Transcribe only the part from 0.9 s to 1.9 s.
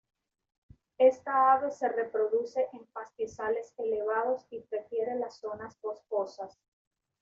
Esta ave se